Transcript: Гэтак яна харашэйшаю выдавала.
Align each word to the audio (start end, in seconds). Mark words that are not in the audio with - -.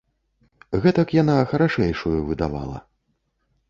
Гэтак 0.85 1.13
яна 1.21 1.37
харашэйшаю 1.53 2.19
выдавала. 2.31 2.87